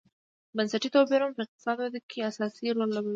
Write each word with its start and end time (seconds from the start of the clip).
بنسټي 0.55 0.89
توپیرونه 0.95 1.33
په 1.35 1.41
اقتصادي 1.45 1.81
ودې 1.83 1.99
کې 2.09 2.19
اساسي 2.29 2.67
رول 2.75 2.89
لوبوي. 2.93 3.09